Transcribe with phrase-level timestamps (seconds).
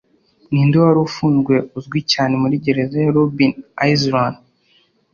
[0.51, 3.53] Ninde wari ufunzwe uzwi cyane muri gereza ya Robbin
[3.93, 4.37] Island?